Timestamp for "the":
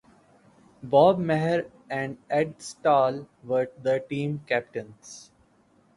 3.83-3.99